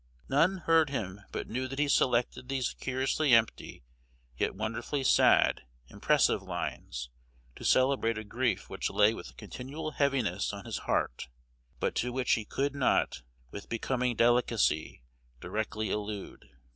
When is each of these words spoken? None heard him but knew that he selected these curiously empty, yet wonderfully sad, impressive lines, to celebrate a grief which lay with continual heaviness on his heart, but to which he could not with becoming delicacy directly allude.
None 0.29 0.57
heard 0.65 0.89
him 0.89 1.21
but 1.31 1.47
knew 1.47 1.67
that 1.67 1.77
he 1.77 1.87
selected 1.87 2.49
these 2.49 2.73
curiously 2.73 3.35
empty, 3.35 3.83
yet 4.35 4.55
wonderfully 4.55 5.03
sad, 5.03 5.61
impressive 5.89 6.41
lines, 6.41 7.11
to 7.55 7.63
celebrate 7.63 8.17
a 8.17 8.23
grief 8.23 8.67
which 8.67 8.89
lay 8.89 9.13
with 9.13 9.37
continual 9.37 9.91
heaviness 9.91 10.53
on 10.53 10.65
his 10.65 10.79
heart, 10.89 11.27
but 11.79 11.93
to 11.93 12.11
which 12.11 12.31
he 12.31 12.45
could 12.45 12.73
not 12.73 13.21
with 13.51 13.69
becoming 13.69 14.15
delicacy 14.15 15.03
directly 15.39 15.91
allude. 15.91 16.49